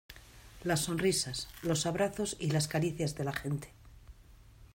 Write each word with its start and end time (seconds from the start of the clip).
las 0.63 0.79
sonrisas, 0.79 1.47
los 1.61 1.85
abrazos 1.85 2.35
y 2.39 2.49
las 2.49 2.67
caricias 2.67 3.13
de 3.13 3.23
la 3.23 3.33
gente 3.33 3.71